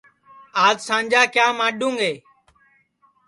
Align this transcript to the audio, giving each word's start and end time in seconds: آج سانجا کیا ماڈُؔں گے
آج 0.65 0.77
سانجا 0.87 1.23
کیا 1.33 1.47
ماڈُؔں 1.57 1.95
گے 1.99 2.13